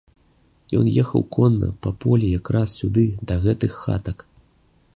Ён 0.79 0.87
ехаў 1.01 1.21
конна 1.35 1.69
па 1.85 1.91
полі 2.03 2.31
якраз 2.39 2.67
сюды, 2.81 3.05
да 3.33 3.39
гэтых 3.47 3.71
хатак. 3.83 4.17